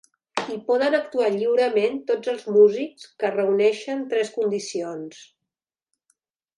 Hi 0.53 0.55
poden 0.69 0.97
actuar 0.99 1.27
lliurement 1.35 2.01
tots 2.09 2.33
els 2.35 2.49
músics 2.57 3.07
que 3.23 3.33
reuneixen 3.37 4.05
tres 4.15 4.35
condicions. 4.41 5.25